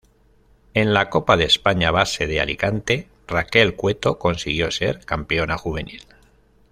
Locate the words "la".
0.95-1.11